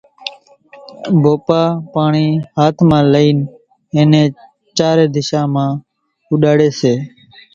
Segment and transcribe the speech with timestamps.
[1.21, 3.37] ڀوپوپاڻي ھاٿ مان لئين
[3.93, 4.27] اين نين
[4.77, 5.69] چارين ۮشان مان
[6.29, 6.93] اُوڏاڙي سي